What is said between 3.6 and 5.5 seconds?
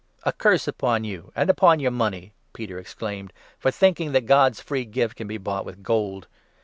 thinking that God's free gift can be